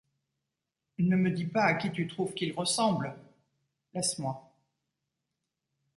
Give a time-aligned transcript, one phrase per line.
[0.97, 3.13] Ne me dis pas à qui tu trouves qu’il ressemble!—
[3.93, 4.51] Laisse-moi.